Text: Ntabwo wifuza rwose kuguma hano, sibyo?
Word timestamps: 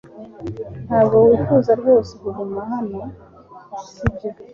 Ntabwo 0.87 1.15
wifuza 1.25 1.71
rwose 1.79 2.11
kuguma 2.21 2.59
hano, 2.71 2.99
sibyo? 3.91 4.29